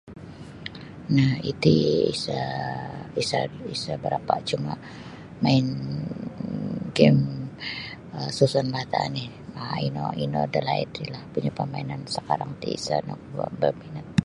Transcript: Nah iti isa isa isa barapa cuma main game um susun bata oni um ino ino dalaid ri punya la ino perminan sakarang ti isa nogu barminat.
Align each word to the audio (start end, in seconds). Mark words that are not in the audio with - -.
Nah 1.15 1.33
iti 1.51 1.75
isa 2.13 2.41
isa 3.21 3.39
isa 3.75 3.93
barapa 4.03 4.33
cuma 4.49 4.73
main 5.43 5.67
game 6.97 7.21
um 8.17 8.29
susun 8.37 8.67
bata 8.75 8.97
oni 9.07 9.23
um 9.59 9.67
ino 9.87 10.05
ino 10.23 10.39
dalaid 10.55 10.89
ri 10.99 11.03
punya 11.31 11.41
la 11.41 11.41
ino 11.45 11.55
perminan 11.57 12.01
sakarang 12.15 12.51
ti 12.61 12.67
isa 12.79 12.95
nogu 13.07 13.27
barminat. 13.61 14.07